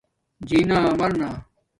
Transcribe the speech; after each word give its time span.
جینہ 0.47 0.77
مرنا 0.99 1.29